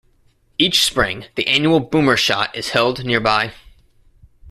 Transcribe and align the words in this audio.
Each 0.57 0.83
spring, 0.83 1.27
the 1.35 1.45
annual 1.45 1.79
Boomershoot 1.79 2.55
is 2.55 2.69
held 2.69 3.05
nearby. 3.05 3.53